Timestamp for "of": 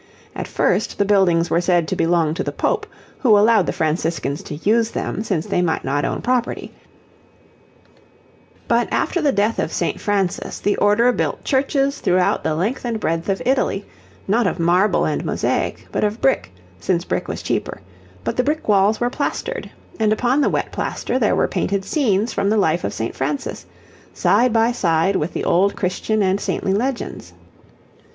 9.59-9.71, 13.29-13.43, 14.47-14.59, 16.03-16.19, 22.83-22.91